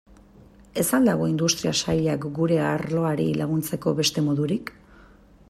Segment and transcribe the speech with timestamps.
[0.83, 4.75] Ez al dago Industria Sailak gure arloari laguntzeko beste modurik?